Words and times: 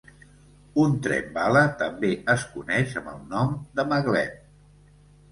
Un 0.83 0.93
tren 1.07 1.27
bala 1.35 1.59
també 1.81 2.09
es 2.33 2.45
coneix 2.53 2.95
amb 3.01 3.11
el 3.11 3.19
nom 3.35 3.53
de 3.81 3.85
"maglev". 3.93 4.33